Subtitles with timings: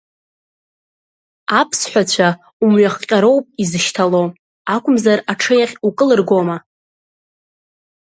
[1.59, 2.29] Абзҳәацәа
[2.63, 4.23] умҩахҟьароуп изышьҭало,
[4.75, 6.57] акәымзар аҽеиахь укылыргома?